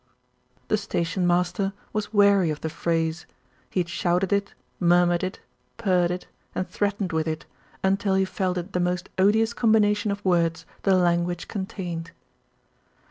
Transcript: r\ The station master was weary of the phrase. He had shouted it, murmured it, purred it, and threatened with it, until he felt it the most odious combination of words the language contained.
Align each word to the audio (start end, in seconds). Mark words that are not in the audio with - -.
r\ 0.03 0.15
The 0.69 0.77
station 0.77 1.27
master 1.27 1.73
was 1.93 2.11
weary 2.11 2.49
of 2.49 2.61
the 2.61 2.71
phrase. 2.71 3.27
He 3.69 3.81
had 3.81 3.87
shouted 3.87 4.33
it, 4.33 4.55
murmured 4.79 5.23
it, 5.23 5.39
purred 5.77 6.09
it, 6.09 6.25
and 6.55 6.67
threatened 6.67 7.11
with 7.13 7.27
it, 7.27 7.45
until 7.83 8.15
he 8.15 8.25
felt 8.25 8.57
it 8.57 8.73
the 8.73 8.79
most 8.79 9.09
odious 9.19 9.53
combination 9.53 10.09
of 10.09 10.25
words 10.25 10.65
the 10.81 10.95
language 10.95 11.47
contained. 11.47 12.09